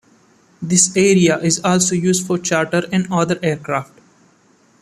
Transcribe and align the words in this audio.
This 0.63 0.97
area 0.97 1.37
is 1.37 1.61
also 1.63 1.93
used 1.93 2.25
for 2.25 2.39
charter 2.39 2.89
and 2.91 3.05
other 3.13 3.37
aircraft. 3.43 3.93